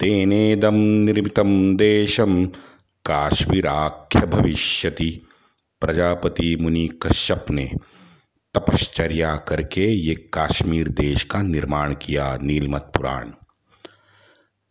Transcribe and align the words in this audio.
तेनेदम 0.00 0.74
निर्मितम 0.74 1.76
देशम 1.76 2.46
काश्मीराख्य 3.04 4.20
भविष्यति। 4.20 5.26
प्रजापति 5.80 6.56
मुनि 6.60 6.88
कश्यप 7.02 7.46
ने 7.50 7.72
तपश्चर्या 8.54 9.36
करके 9.36 9.86
ये 9.86 10.14
काश्मीर 10.14 10.88
देश 10.88 11.24
का 11.24 11.42
निर्माण 11.42 11.94
किया 11.94 12.38
नीलमत 12.42 12.92
पुराण। 12.96 13.30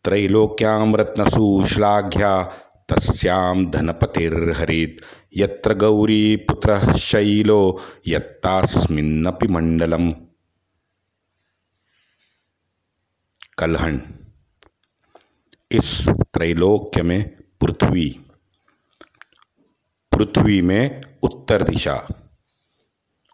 त्रैलोक्याम 0.04 0.96
रत्नसु 0.96 1.64
श्लाघ्या 1.68 2.44
तस्याम 2.90 3.72
धनपतिर्हरित, 3.72 5.02
यत्र 5.38 5.74
गौरी 5.74 6.36
पुत्र 6.36 6.98
शैलो, 6.98 7.82
यत्तास्मिन्नपि 8.08 9.48
मंडलम 9.48 10.12
कलहन। 13.58 14.27
इस 15.72 15.90
त्रैलोक्य 16.34 17.02
में 17.04 17.24
पृथ्वी। 17.62 18.10
पृथ्वी 20.12 20.60
में 20.62 21.02
उत्तर 21.24 21.64
दिशा। 21.64 21.96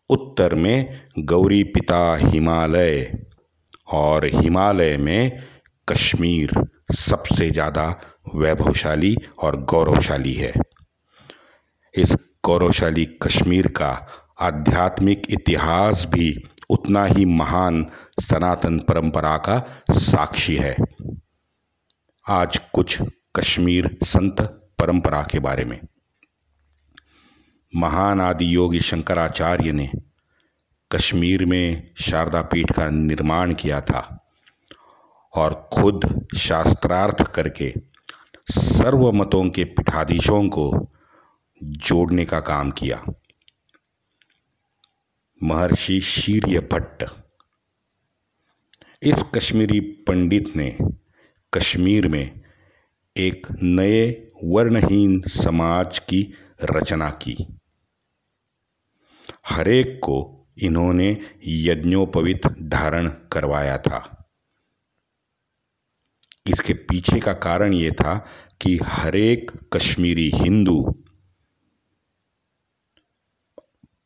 उत्तर 0.10 0.56
में 0.56 1.02
गौरी 1.20 1.64
पिता 1.64 2.16
हिमालय 2.16 3.12
और 3.94 4.26
हिमालय 4.26 4.98
में 4.98 5.44
कश्मीर 5.88 6.52
सबसे 6.96 7.50
ज़्यादा 7.52 7.86
वैभवशाली 8.36 9.16
और 9.40 9.58
गौरवशाली 9.64 10.34
है। 10.34 10.54
इस 11.96 12.16
गौरवशाली 12.46 13.06
कश्मीर 13.24 13.68
का 13.68 13.92
आध्यात्मिक 14.42 15.28
इतिहास 15.30 16.08
भी 16.14 16.36
उतना 16.70 17.06
ही 17.06 17.26
महान 17.26 17.86
सनातन 18.22 18.80
परंपरा 18.80 19.38
का 19.38 19.60
साक्षी 19.92 20.56
है। 20.56 20.76
आज 22.30 22.58
कुछ 22.58 23.02
कश्मीर 23.36 23.98
संत 24.04 24.42
परंपरा 24.80 25.24
के 25.24 25.40
बारे 25.40 25.66
में। 25.66 25.80
महान 27.76 28.22
आदि 28.22 28.56
योगी 28.56 28.80
शंकराचार्य 28.80 29.72
ने 29.72 29.92
कश्मीर 30.92 31.46
में 31.46 31.92
शारदा 32.02 32.42
पीठ 32.42 32.72
का 32.72 32.90
निर्माण 32.90 33.54
किया 33.54 33.82
था 33.82 34.28
और 35.36 35.70
खुद 35.74 36.28
शास्त्रार्थ 36.38 37.24
करके 37.32 37.74
सर्व 38.52 39.12
मतों 39.12 39.50
के 39.50 39.64
पीठाधीशों 39.64 40.50
को 40.50 40.92
जोड़ने 41.64 42.26
का 42.26 42.40
काम 42.40 42.72
किया। 42.72 43.04
महर्षि 45.44 46.02
शीर्य 46.02 46.60
भट्ट 46.60 47.06
इस 49.04 49.24
कश्मीरी 49.36 49.80
पंडित 49.80 50.56
ने 50.56 50.78
कश्मीर 51.54 52.08
में 52.08 52.42
एक 53.18 53.48
नए 53.64 54.32
वर्णहीन 54.44 55.22
समाज 55.22 56.00
की 56.00 56.34
रचना 56.64 57.10
की। 57.10 57.60
हरेक 59.48 60.00
को 60.04 60.48
इन्होंने 60.58 61.18
यज्ञोपवित 61.48 62.48
धारण 62.48 63.10
करवाया 63.10 63.78
था। 63.78 64.32
इसके 66.48 66.74
पीछे 66.74 67.20
का 67.20 67.34
कारण 67.34 67.74
ये 67.74 67.92
था 67.92 68.28
कि 68.62 68.80
हरेक 68.84 69.52
कश्मीरी 69.74 70.32
हिंदू 70.36 71.06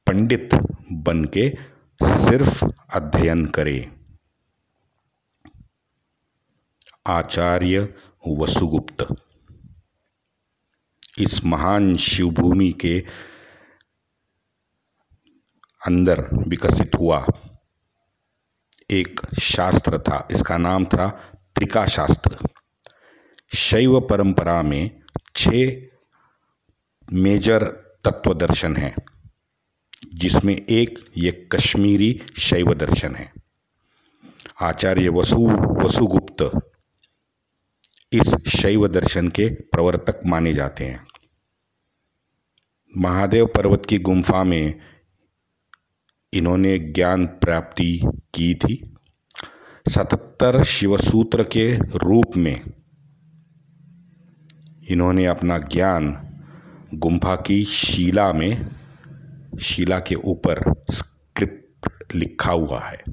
पंडित 0.08 0.50
बन 0.92 1.26
के 1.26 1.50
सिर्फ़ 2.04 2.66
अध्ययन 2.94 3.46
करे। 3.46 3.97
आचार्य 7.08 7.82
वसुगुप्त। 8.28 9.06
इस 11.20 11.44
महान 11.46 11.96
शिवभूमि 11.98 12.72
के 12.82 13.00
अंदर 15.82 16.22
विकसित 16.48 16.96
हुआ 16.96 17.26
एक 18.92 19.22
शास्त्र 19.42 20.00
था। 20.00 20.28
इसका 20.32 20.58
नाम 20.58 20.86
था 20.86 21.08
त्रिका 21.56 21.86
शास्त्र 21.88 22.38
शैव 23.56 24.00
परंपरा 24.02 24.62
में 24.62 25.02
छह 25.36 27.14
मेजर 27.14 27.64
तत्व 28.06 28.34
दर्शन 28.34 28.76
है, 28.76 28.94
जिसमें 30.14 30.56
एक 30.56 31.00
ये 31.18 31.32
कश्मीरी 31.52 32.20
शैव 32.40 32.74
दर्शन 32.76 33.16
है। 33.16 33.32
आचार्य 34.62 35.10
वसु, 35.10 35.50
वसुगुप्त 35.84 36.44
इस 38.14 38.36
शैव 38.48 38.88
दर्शन 38.88 39.30
के 39.30 39.50
प्रवर्तक 39.50 40.22
माने 40.26 40.54
जाते 40.54 40.86
हैं। 40.86 41.08
महादेव 42.98 43.46
पर्वत 43.46 43.86
की 43.86 43.98
गुम्फा 43.98 44.44
में 44.44 44.80
इन्होंने 46.34 46.80
ज्ञान 46.80 47.28
प्राप्ति 47.28 48.02
की 48.34 48.56
थी। 48.56 48.96
सतहत्तर 49.90 50.64
शिवसूत्र 50.64 51.44
के 51.44 51.78
रूप 51.78 52.38
में 52.38 52.62
इन्होंने 54.90 55.26
अपना 55.26 55.58
ज्ञान 55.58 56.30
गुम्फा 56.94 57.36
की 57.36 57.66
शिला 57.66 58.34
में, 58.34 58.70
शिला 59.62 60.00
के 60.00 60.16
ऊपर 60.16 60.84
स्क्रिप्ट 60.92 62.16
लिखा 62.16 62.52
हुआ 62.52 62.80
है। 62.80 63.04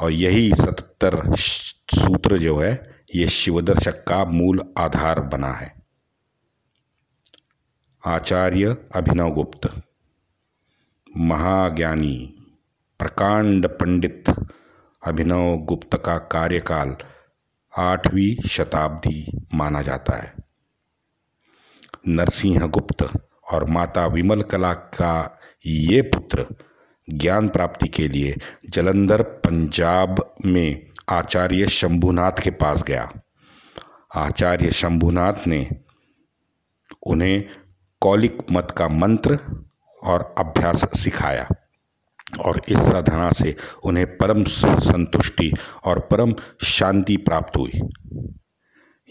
और 0.00 0.12
यही 0.12 0.52
सतहत्तर 0.54 1.34
सूत्र 1.36 2.38
जो 2.38 2.56
है 2.58 2.99
ये 3.14 3.28
शिवदर्शक 3.28 4.04
का 4.08 4.24
मूल 4.24 4.60
आधार 4.78 5.20
बना 5.20 5.52
है। 5.52 5.74
आचार्य 8.06 8.76
अभिनव 8.94 9.30
गुप्त, 9.30 9.82
महाज्ञानी, 11.16 12.36
प्रकांड 12.98 13.66
पंडित 13.66 14.24
अभिनव 15.06 15.56
गुप्त 15.56 16.02
का 16.04 16.18
कार्यकाल 16.18 16.96
आठवीं 17.78 18.48
शताब्दी 18.48 19.46
माना 19.54 19.82
जाता 19.82 20.16
है। 20.16 20.34
नरसिंह 22.08 22.66
गुप्त 22.66 23.18
और 23.52 23.70
माता 23.70 24.06
विमल 24.06 24.42
कला 24.42 24.72
का 24.72 25.40
ये 25.66 26.02
पुत्र 26.02 26.46
ज्ञान 27.10 27.48
प्राप्ति 27.48 27.88
के 27.88 28.08
लिए 28.08 28.36
जलंधर, 28.70 29.22
पंजाब 29.22 30.36
में 30.46 30.89
आचार्य 31.10 31.66
शंभुनाथ 31.66 32.32
के 32.32 32.50
पास 32.50 32.82
गया। 32.82 33.12
आचार्य 34.16 34.70
शंभुनाथ 34.70 35.46
ने 35.46 35.68
उन्हें 37.06 37.44
कौलिक 38.00 38.38
मत 38.52 38.74
का 38.76 38.88
मंत्र 38.88 39.38
और 40.02 40.34
अभ्यास 40.38 40.98
सिखाया 41.00 41.48
और 42.40 42.60
इस 42.68 42.78
साधना 42.78 43.30
से 43.30 43.56
उन्हें 43.84 44.16
परम 44.16 44.44
संतुष्टि 44.44 45.52
और 45.84 45.98
परम 45.98 46.34
शांति 46.64 47.16
प्राप्त 47.16 47.56
हुई। 47.56 47.80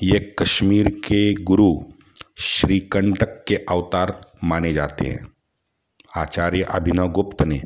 ये 0.04 0.36
कश्मीर 0.40 0.90
के 0.90 1.34
गुरु 1.34 1.84
श्रीकंटक 2.38 3.46
के 3.48 3.56
अवतार 3.56 4.32
माने 4.44 4.74
जाते 4.74 5.08
हैं। 5.08 5.32
आचार्य 6.18 6.62
अभिनव 6.62 7.08
गुप्त 7.08 7.42
ने 7.42 7.64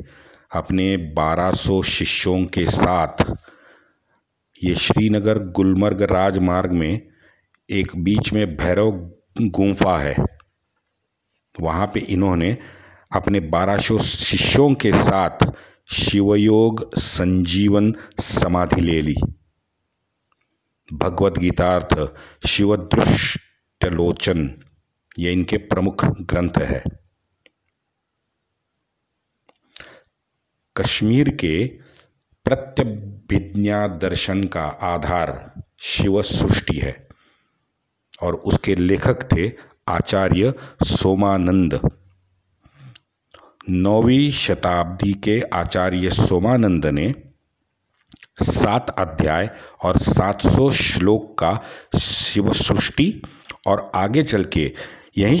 अपने 0.54 0.96
1200 0.96 1.82
शिष्यों 1.82 2.44
के 2.44 2.66
साथ 2.66 3.36
ये 4.64 4.74
श्रीनगर 4.74 5.38
गुलमर्ग 5.38 6.02
राजमार्ग 6.02 6.72
में 6.72 7.08
एक 7.70 7.96
बीच 7.96 8.32
में 8.32 8.56
भैरव 8.56 9.10
गुम्फा 9.40 9.98
है। 9.98 10.16
वहाँ 11.60 11.86
पे 11.86 12.00
इन्होंने 12.00 12.58
अपने 13.12 13.40
बारह 13.40 13.78
सौ 13.78 13.98
शिष्यों 13.98 14.74
के 14.74 14.92
साथ 14.92 15.38
शिवयोग, 15.92 16.98
संजीवन, 16.98 17.94
समाधि 18.20 18.80
ले 18.80 19.02
ली। 19.02 19.14
भगवत 20.92 21.38
गीतार्थ, 21.38 22.14
शिवदृष्टलोचन, 22.48 24.62
ये 25.18 25.32
इनके 25.32 25.56
प्रमुख 25.56 26.04
ग्रंथ 26.04 26.58
है। 26.58 26.84
कश्मीर 30.76 31.28
के 31.28 31.80
प्रत्यभिज्ञा 32.44 33.86
दर्शन 33.86 34.44
का 34.44 34.64
आधार 34.64 35.52
शिव 35.80 36.22
सृष्टि 36.22 36.78
है। 36.78 37.08
और 38.22 38.34
उसके 38.34 38.74
लेखक 38.74 39.32
थे 39.32 39.52
आचार्य 39.88 40.54
सोमानंद। 40.84 41.90
नौवीं 43.70 44.30
शताब्दी 44.30 45.12
के 45.12 45.40
आचार्य 45.40 46.10
सोमानंद 46.10 46.86
ने 46.86 47.14
सात 48.42 48.90
अध्याय 48.90 49.50
और 49.82 49.98
सात 49.98 50.46
सौ 50.46 50.70
श्लोक 50.70 51.38
का 51.38 51.60
शिव 51.98 52.52
सृष्टि 52.52 53.22
और 53.66 53.92
आगे 53.94 54.22
चल 54.22 54.44
के 54.44 54.74
यही 55.18 55.40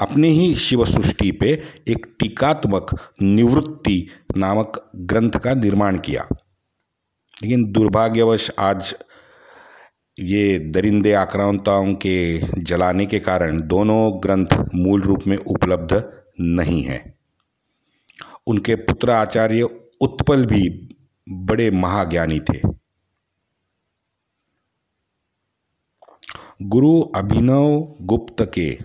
अपने 0.00 0.28
ही 0.28 0.54
शिव 0.56 0.84
सृष्टि 0.84 1.32
पे 1.32 1.62
एक 1.88 2.16
टीकात्मक 2.18 3.12
निवृत्ति 3.22 4.08
नामक 4.36 4.90
ग्रंथ 4.96 5.30
का 5.30 5.54
निर्माण 5.54 5.98
किया। 5.98 6.28
लेकिन 7.42 7.72
दुर्भाग्यवश 7.72 8.50
आज 8.58 8.94
ये 10.20 10.58
दरिंदे 10.58 11.12
आक्रांताओं 11.12 11.94
के 11.94 12.40
जलाने 12.62 13.06
के 13.06 13.18
कारण 13.18 13.60
दोनों 13.60 14.22
ग्रंथ 14.22 14.46
मूल 14.74 15.02
रूप 15.02 15.20
में 15.26 15.36
उपलब्ध 15.36 16.22
नहीं 16.40 16.82
हैं। 16.82 17.14
उनके 18.46 18.74
पुत्र 18.74 19.10
आचार्य 19.10 19.62
उत्पल 20.00 20.46
भी 20.46 20.96
बड़े 21.28 21.70
महाज्ञानी 21.70 22.40
थे। 22.40 22.60
गुरु 26.62 27.00
अभिनव 27.00 27.96
गुप्त 28.00 28.50
के 28.54 28.78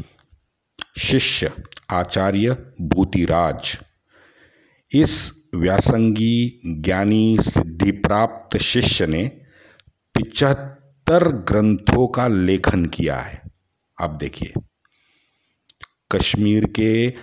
शिष्य 0.98 1.52
आचार्य 1.90 2.74
भूतिराज। 2.82 3.80
इस 4.92 5.34
व्यासंगी 5.56 6.62
ज्ञानी 6.66 7.38
सिद्धि 7.42 7.92
प्राप्त 7.92 8.58
शिष्य 8.58 9.08
ने 9.08 9.28
पिचहत्तर 10.14 11.28
ग्रंथों 11.28 12.08
का 12.08 12.28
लेखन 12.28 12.86
किया 12.86 13.20
है। 13.20 13.42
आप 14.02 14.10
देखिए। 14.10 14.54
कश्मीर 16.12 16.66
के 16.66 17.14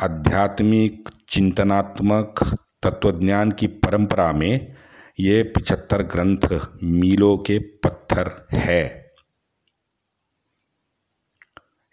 आध्यात्मिक, 0.00 1.08
चिंतनात्मक, 1.28 2.56
तत्वज्ञान 2.82 3.52
की 3.52 3.66
परंपरा 3.66 4.32
में 4.32 4.74
ये 5.20 5.42
पिचहत्तर 5.42 6.02
ग्रंथ 6.02 6.60
मीलों 6.82 7.38
के 7.38 7.58
पत्थर 7.58 8.46
है। 8.52 9.01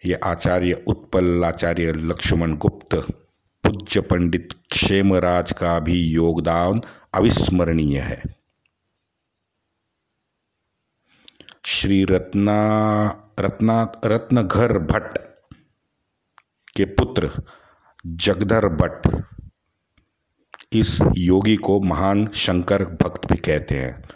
ये 0.04 0.14
आचार्य 0.14 0.84
उत्पल 0.86 1.44
आचार्य 1.44 1.92
लक्ष्मण 1.92 2.56
गुप्त, 2.56 2.94
पूज्य 3.64 4.00
पंडित 4.00 4.48
क्षेमराज 4.70 5.52
का 5.52 5.78
भी 5.78 6.00
योगदान 6.00 6.80
अविस्मरणीय 7.14 8.00
है। 8.00 8.22
श्री 11.64 12.04
रत्ना 12.04 12.56
रत्ना, 13.40 13.82
रत्नघर 14.04 14.78
भट्ट 14.78 15.18
के 16.76 16.84
पुत्र 16.84 17.30
जगधर 18.06 18.68
भट्ट 18.68 19.24
इस 20.72 20.98
योगी 21.16 21.56
को 21.56 21.80
महान 21.80 22.26
शंकर 22.26 22.84
भक्त 22.84 23.32
भी 23.32 23.38
कहते 23.38 23.78
हैं। 23.78 24.08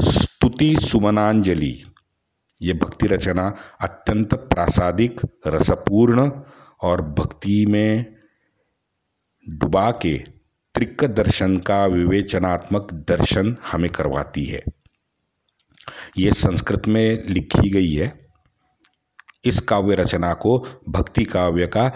स्तुति 0.00 0.76
सुमनांजलि 0.76 1.84
ये 2.62 2.72
भक्ति 2.72 3.06
रचना 3.06 3.54
अत्यंत 3.80 4.34
प्रासादिक, 4.34 5.20
रसपूर्ण 5.46 6.30
और 6.82 7.02
भक्ति 7.02 7.66
में 7.66 8.16
डुबा 9.48 9.90
के 9.90 10.24
त्रिक 10.74 11.04
दर्शन 11.04 11.58
का 11.58 11.86
विवेचनात्मक 11.86 12.92
दर्शन 12.92 13.56
हमें 13.72 13.90
करवाती 13.90 14.44
है। 14.44 14.62
ये 16.18 16.30
संस्कृत 16.30 16.82
में 16.88 17.28
लिखी 17.28 17.70
गई 17.70 17.92
है। 17.92 18.28
इस 19.44 19.60
काव्य 19.60 19.94
रचना 19.94 20.34
को 20.34 20.66
भक्ति 20.88 21.24
काव्य 21.24 21.66
का 21.66 21.88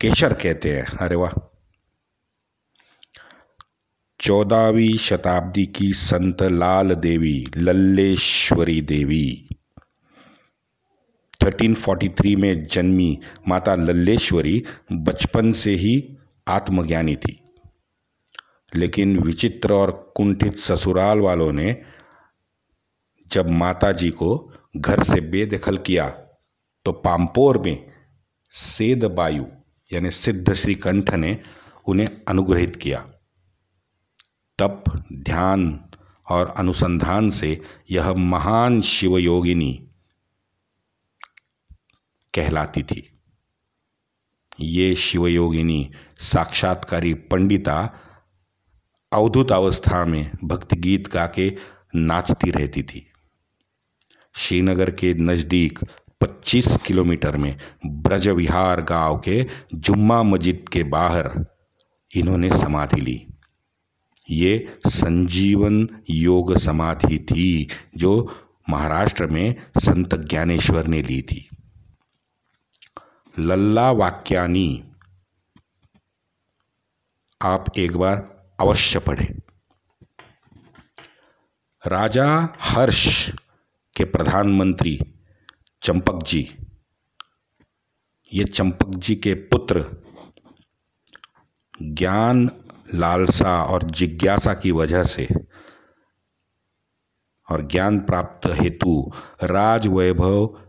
केशर 0.00 0.32
कहते 0.32 0.76
हैं। 0.76 0.84
अरे 0.84 1.16
वाह! 1.16 1.52
चौदहवीं 4.20 4.96
शताब्दी 4.96 5.66
की 5.66 5.92
संत 5.92 6.42
लाल 6.42 6.94
देवी, 6.94 7.44
लल्लेश्वरी 7.56 8.80
देवी। 8.80 9.45
1343 11.50 12.36
में 12.36 12.66
जन्मी 12.66 13.20
माता 13.48 13.74
लल्लेश्वरी 13.74 14.64
बचपन 14.92 15.52
से 15.52 15.74
ही 15.74 16.16
आत्मज्ञानी 16.48 17.16
थी। 17.16 17.42
लेकिन 18.74 19.18
विचित्र 19.18 19.72
और 19.72 20.12
कुंठित 20.16 20.58
ससुराल 20.58 21.18
वालों 21.18 21.52
ने 21.52 21.82
जब 23.28 23.50
माता 23.50 23.92
जी 23.92 24.10
को 24.10 24.52
घर 24.76 25.02
से 25.02 25.20
बेदखल 25.20 25.76
किया 25.76 26.08
तो 26.84 26.92
पाम्पोर 26.92 27.58
में 27.58 27.86
सेद 28.50 29.04
बायु, 29.04 29.44
यानी 29.92 30.10
सिद्ध 30.10 30.52
श्री 30.54 30.74
कंठ 30.74 31.14
ने 31.14 31.38
उन्हें 31.86 32.08
अनुग्रहित 32.28 32.76
किया। 32.76 32.98
तप, 34.58 34.84
ध्यान 35.12 35.84
और 36.30 36.54
अनुसंधान 36.58 37.30
से 37.30 37.60
यह 37.90 38.12
महान 38.12 38.80
शिवयोगिनी 38.80 39.85
कहलाती 42.36 42.82
थी। 42.82 43.20
ये 44.60 44.94
शिवयोगिनी, 44.94 45.90
साक्षात्कारी 46.18 47.14
पंडिता, 47.14 47.94
अवधुत 49.12 49.52
अवस्था 49.52 50.04
में 50.04 50.30
भक्ति 50.44 50.76
गीत 50.76 51.08
गा 51.08 51.26
के 51.26 51.56
नाचती 51.94 52.50
रहती 52.50 52.82
थी। 52.82 53.06
श्रीनगर 54.34 54.90
के 54.90 55.14
नज़दीक 55.14 55.78
25 56.20 56.76
किलोमीटर 56.86 57.36
में 57.36 57.56
ब्रज 57.86 58.28
विहार 58.28 58.80
गाँव 58.80 59.18
के 59.18 59.46
जुम्मा 59.74 60.22
मस्जिद 60.22 60.68
के 60.72 60.82
बाहर 60.82 61.46
इन्होंने 62.14 62.50
समाधि 62.50 63.00
ली। 63.00 63.26
ये 64.30 64.78
संजीवन 64.86 65.88
योग 66.10 66.56
समाधि 66.58 67.18
थी 67.18 67.68
जो 67.96 68.42
महाराष्ट्र 68.70 69.26
में 69.26 69.54
संत 69.78 70.14
ज्ञानेश्वर 70.14 70.86
ने 70.86 71.02
ली 71.02 71.22
थी। 71.22 71.48
लल्ला 73.38 73.90
वाक्यानी 73.90 74.84
आप 77.42 77.64
एक 77.78 77.96
बार 77.96 78.46
अवश्य 78.60 78.98
पढ़ें। 78.98 79.34
राजा 81.86 82.48
हर्ष 82.60 83.30
के 83.96 84.04
प्रधानमंत्री 84.04 85.00
चंपक 85.82 86.22
जी। 86.22 86.56
ये 88.32 88.44
चंपक 88.44 88.88
जी 88.88 89.16
के 89.16 89.34
पुत्र 89.34 89.84
ज्ञान 91.82 92.50
लालसा 92.94 93.62
और 93.64 93.82
जिज्ञासा 93.82 94.54
की 94.54 94.70
वजह 94.70 95.04
से 95.04 95.28
और 97.50 97.66
ज्ञान 97.66 98.00
प्राप्त 98.00 98.46
हेतु 98.46 99.12
राजवैभव 99.42 100.60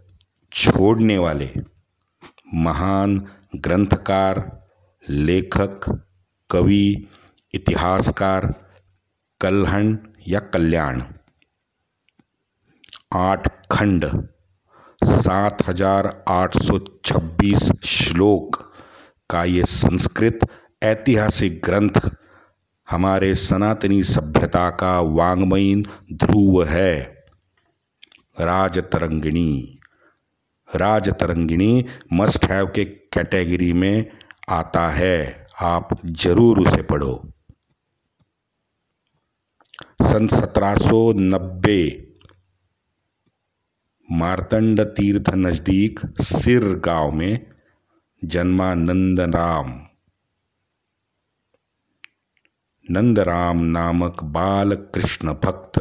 छोड़ने 0.51 1.17
वाले 1.17 1.76
महान 2.47 3.17
ग्रंथकार, 3.55 4.39
लेखक, 5.09 5.89
कवि, 6.49 7.07
इतिहासकार 7.53 8.53
कल्हण 9.41 9.97
या 10.27 10.39
कल्याण। 10.39 11.01
आठ 13.15 13.47
खंड, 13.71 14.05
सात 15.01 15.67
हज़ार 15.67 16.23
आठ 16.29 16.57
सौ 16.57 16.79
छब्बीस 17.05 17.69
श्लोक 17.85 18.57
का 19.29 19.43
ये 19.43 19.63
संस्कृत 19.65 20.39
ऐतिहासिक 20.83 21.61
ग्रंथ 21.65 21.99
हमारे 22.87 23.33
सनातनी 23.35 24.03
सभ्यता 24.03 24.69
का 24.69 24.99
वांग्मयीन 24.99 25.85
ध्रुव 26.13 26.63
है। 26.63 26.95
राजतरंगिणी। 28.39 29.76
राजतरंगिणी 30.69 31.85
मस्ट 32.13 32.45
हैव 32.45 32.67
के 32.75 32.85
कैटेगरी 32.85 33.71
में 33.73 34.11
आता 34.49 34.87
है। 34.89 35.47
आप 35.61 35.95
ज़रूर 36.05 36.59
उसे 36.59 36.81
पढ़ो। 36.81 37.13
सन 40.01 40.27
1790 40.27 41.79
मार्तंड 44.09 44.81
तीर्थ 44.95 45.29
नज़दीक 45.35 45.99
सिर 46.21 46.63
गाँव 46.85 47.11
में 47.11 47.45
जन्मानंद 48.21 49.19
राम 49.35 49.73
नंदराम 52.87 53.63
नामक 53.65 54.23
बाल 54.35 54.75
कृष्ण 54.95 55.33
भक्त 55.43 55.79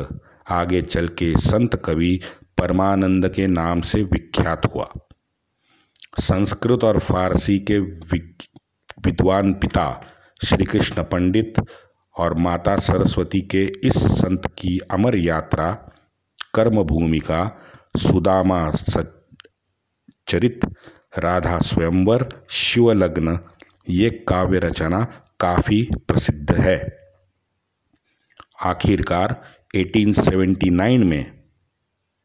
आगे 0.51 0.81
चल 0.83 1.09
के 1.19 1.33
संत 1.41 1.75
कवि 1.85 2.19
परमानंद 2.59 3.29
के 3.29 3.47
नाम 3.47 3.81
से 3.81 4.03
विख्यात 4.03 4.75
हुआ। 4.75 4.93
संस्कृत 6.21 6.85
और 6.85 6.99
फारसी 6.99 7.59
के 7.59 7.79
विद्वान 7.79 9.53
पिता 9.53 10.07
श्री 10.47 10.65
कृष्ण 10.65 11.03
पंडित 11.03 11.55
और 12.19 12.35
माता 12.35 12.77
सरस्वती 12.77 13.41
के 13.41 13.73
इस 13.85 13.95
संत 13.95 14.47
की 14.59 14.79
अमर 14.79 15.17
यात्रा 15.17 15.73
कर्म 16.55 16.83
भूमिका 16.83 17.63
सुदामा 17.97 18.73
चरित 20.29 20.61
राधा 21.19 21.59
स्वयंवर 21.59 22.29
शिवलग्न, 22.51 23.39
ये 23.89 24.11
काव्य 24.11 24.59
रचना 24.59 25.05
काफ़ी 25.41 25.89
प्रसिद्ध 26.09 26.53
है। 26.53 26.99
आखिरकार 28.65 29.43
1879 29.75 31.05
में 31.05 31.36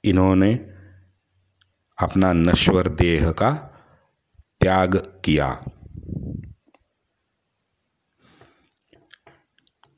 इन्होंने 0.04 0.54
अपना 2.02 2.34
नश्वर 2.34 2.88
देह 2.88 3.32
का 3.32 3.52
त्याग 4.62 4.96
किया। 4.96 5.66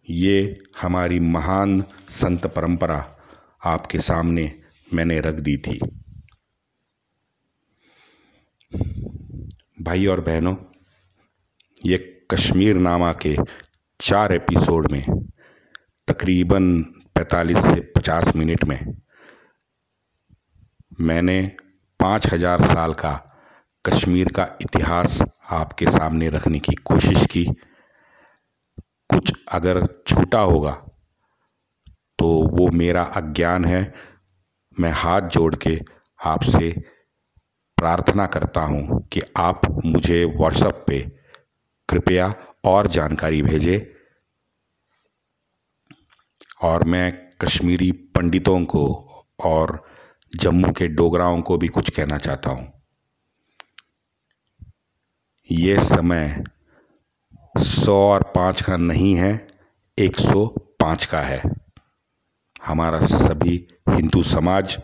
ये 0.10 0.64
हमारी 0.82 1.20
महान 1.20 1.84
संत 2.10 2.48
परंपरा 2.48 3.18
आपके 3.66 4.00
सामने 4.00 4.62
मैंने 4.94 5.20
रख 5.20 5.36
दी 5.36 5.58
थी। 5.58 5.80
भाई 9.82 10.06
और 10.06 10.22
बहनों, 10.22 10.56
ये 11.86 12.26
कश्मीर 12.32 12.76
नामा 12.76 13.14
के 13.14 13.38
चार 14.02 14.34
एपिसोड 14.34 14.92
में 14.92 15.06
तकरीबन 16.08 16.84
45 17.18 17.58
से 17.58 17.94
50 17.98 18.36
मिनट 18.36 18.64
में 18.64 19.03
मैंने 21.02 21.42
पाँच 22.00 22.28
हज़ार 22.34 22.66
साल 22.68 22.94
का 22.94 23.12
कश्मीर 23.86 24.30
का 24.30 24.48
इतिहास 24.62 25.22
आपके 25.52 25.86
सामने 25.92 26.30
रखने 26.30 26.60
की 26.60 26.76
कोशिश 26.86 27.26
की। 27.32 27.46
कुछ 29.10 29.32
अगर 29.52 29.86
छूटा 30.08 30.40
होगा 30.42 30.72
तो 32.20 32.28
वो 32.50 32.70
मेरा 32.74 33.04
अज्ञान 33.16 33.66
है। 33.66 33.82
मैं 34.78 34.92
हाथ 34.92 35.30
जोड़ 35.30 35.56
के 35.58 35.80
आपसे 36.20 36.70
प्रार्थना 37.78 38.26
करता 38.28 38.62
हूँ 38.62 39.02
कि 39.08 39.22
आप 39.38 39.62
मुझे 39.86 40.24
व्हाट्सएप 40.28 40.84
पे 40.88 41.00
कृपया 41.90 42.34
और 42.66 42.88
जानकारी 42.88 43.42
भेजें 43.42 43.80
और 46.62 46.84
मैं 46.84 47.12
कश्मीरी 47.42 47.92
पंडितों 48.16 48.64
को 48.66 48.86
और 49.44 49.82
जम्मू 50.34 50.72
के 50.72 50.88
डोगराओं 50.88 51.42
को 51.42 51.58
भी 51.58 51.68
कुछ 51.68 51.90
कहना 51.90 52.18
चाहता 52.18 52.50
हूँ। 52.50 52.72
ये 55.50 55.80
समय 55.80 56.44
सौ 57.58 58.00
और 58.04 58.24
पाँच 58.36 58.62
का 58.62 58.78
नहीं 58.78 59.14
है, 59.16 59.48
एक 59.98 60.20
सौ 60.20 60.46
पाँच 60.80 61.06
का 61.06 61.22
है। 61.22 61.42
हमारा 62.66 63.00
सभी 63.06 63.56
हिंदू 63.90 64.24
समाज 64.24 64.78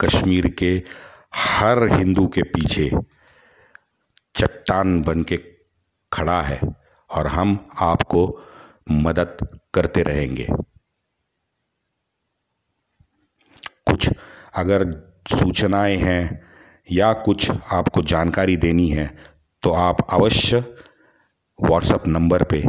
कश्मीर 0.00 0.48
के 0.48 0.70
हर 1.34 1.82
हिंदू 1.92 2.26
के 2.28 2.42
पीछे 2.42 2.90
चट्टान 4.34 5.02
बन 5.02 5.22
के 5.22 5.36
खड़ा 6.12 6.40
है 6.42 6.60
और 7.10 7.26
हम 7.26 7.58
आपको 7.80 8.24
मदद 8.90 9.36
करते 9.74 10.02
रहेंगे 10.02 10.46
कुछ 13.88 14.08
अगर 14.58 14.84
सूचनाएँ 15.30 15.96
हैं 15.96 16.22
या 16.90 17.12
कुछ 17.24 17.50
आपको 17.50 18.02
जानकारी 18.04 18.56
देनी 18.56 18.88
है 18.88 19.06
तो 19.62 19.72
आप 19.72 20.06
अवश्य 20.12 20.58
व्हाट्सएप 21.58 22.06
नंबर 22.06 22.42
पे 22.42 22.62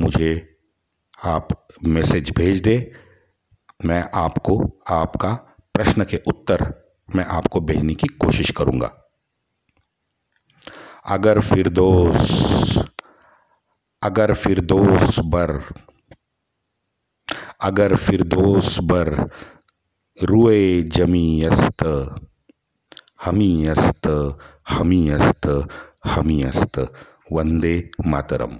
मुझे 0.00 0.30
आप 1.24 1.48
मैसेज 1.86 2.30
भेज 2.30 2.60
दें। 2.60 2.80
मैं 3.84 4.02
आपको 4.14 4.56
आपका 4.90 5.32
प्रश्न 5.74 6.04
के 6.04 6.20
उत्तर 6.26 6.64
मैं 7.08 7.24
आपको 7.30 7.60
भेजने 7.60 7.94
की 7.94 8.06
कोशिश 8.16 8.50
करूँगा। 8.50 8.90
अगर 11.06 11.40
फिर 11.40 11.68
दोस्त 11.68 12.90
अगर 14.02 14.34
फिर 14.34 14.60
दोस्त 14.60 15.20
बर, 15.24 15.60
अगर 17.60 17.94
फिर 17.96 18.22
दोस्त 18.24 18.80
बर 18.82 19.10
रुए 20.18 20.82
जमी 20.82 21.42
अस्त 21.42 21.82
हमी 23.24 23.66
अस्त 23.66 24.06
हमी 24.68 25.08
अस्त 25.08 25.46
हमी 26.06 26.42
अस्त 26.42 26.78
वंदे 27.32 27.90
मातरम। 28.06 28.58